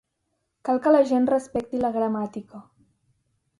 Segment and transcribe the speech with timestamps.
[0.69, 2.65] Cal que la gent respecti la gramàtica.